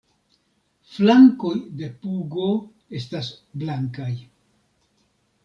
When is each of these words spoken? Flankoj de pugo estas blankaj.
Flankoj 0.93 1.51
de 1.81 1.89
pugo 2.05 2.47
estas 3.01 3.31
blankaj. 3.65 4.11